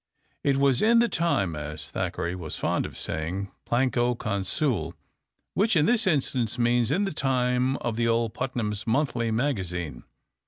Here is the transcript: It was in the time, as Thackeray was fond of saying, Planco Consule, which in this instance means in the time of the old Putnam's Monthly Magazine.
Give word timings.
It 0.43 0.57
was 0.57 0.81
in 0.81 0.97
the 0.97 1.07
time, 1.07 1.55
as 1.55 1.91
Thackeray 1.91 2.33
was 2.33 2.55
fond 2.55 2.87
of 2.87 2.97
saying, 2.97 3.51
Planco 3.67 4.17
Consule, 4.17 4.95
which 5.53 5.75
in 5.75 5.85
this 5.85 6.07
instance 6.07 6.57
means 6.57 6.89
in 6.89 7.05
the 7.05 7.13
time 7.13 7.77
of 7.77 7.97
the 7.97 8.07
old 8.07 8.33
Putnam's 8.33 8.87
Monthly 8.87 9.29
Magazine. 9.29 10.01